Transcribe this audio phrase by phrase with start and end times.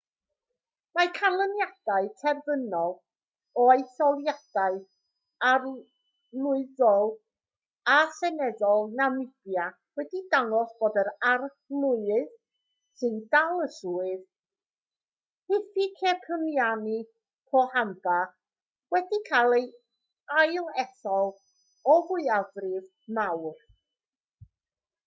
[0.97, 2.93] mae canlyniadau terfynol
[3.63, 4.79] o etholiadau
[5.49, 7.11] arlywyddol
[7.95, 9.65] a seneddol namibia
[10.01, 12.31] wedi dangos bod yr arlywydd
[13.01, 14.25] sy'n dal y swydd
[15.53, 16.99] hifikepunye
[17.53, 18.19] pohamba
[18.95, 19.67] wedi cael ei
[20.41, 21.31] ailethol
[21.95, 22.89] o fwyafrif
[23.21, 23.63] mawr